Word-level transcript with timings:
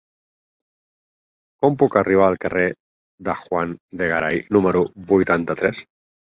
Com 1.65 1.77
puc 1.83 1.99
arribar 2.01 2.31
al 2.31 2.39
carrer 2.47 2.65
de 3.29 3.37
Juan 3.45 3.77
de 4.03 4.11
Garay 4.17 4.43
número 4.59 4.85
vuitanta-tres? 5.15 5.87